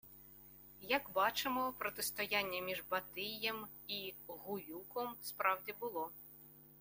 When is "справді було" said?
5.21-6.11